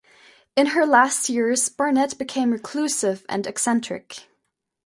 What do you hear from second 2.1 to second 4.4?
became reclusive and eccentric.